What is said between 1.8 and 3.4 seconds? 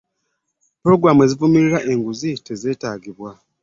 enguzi zetaagibwa.